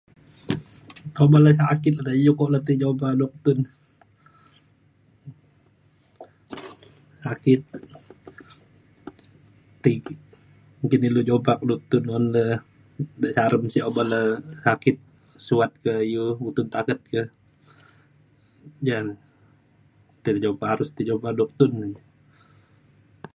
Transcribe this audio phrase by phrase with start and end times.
[1.15, 3.59] Kuman la'at ake idei ya pe un jopa duktun
[7.31, 7.53] ake
[9.81, 9.91] ti
[10.89, 12.43] gin ilu jopa duktun un le
[13.89, 14.19] oban le
[14.63, 14.97] sakit
[15.47, 17.21] suat pe yoo sukat taket ya,
[18.87, 18.97] ya
[20.23, 21.71] cun arus tai jopak duktun